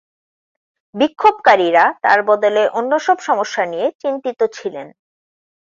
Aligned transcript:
বিক্ষোভকারীরা 0.95 1.85
তার 2.01 2.19
বদলে 2.23 2.63
অন্যসব 2.69 3.17
সমস্যা 3.19 3.63
নিয়ে 3.65 3.87
চিন্তিত 3.99 4.39
ছিলেন। 4.53 4.87